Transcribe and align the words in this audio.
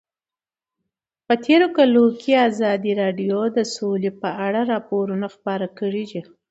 په 1.25 1.33
تېرو 1.45 1.67
کلونو 1.77 2.11
کې 2.21 2.31
ازادي 2.49 2.91
راډیو 3.01 3.39
د 3.57 3.59
سوله 3.75 4.11
په 4.21 4.29
اړه 4.45 4.61
راپورونه 4.73 5.27
خپاره 5.35 5.67
کړي 5.79 6.03
دي. 6.11 6.21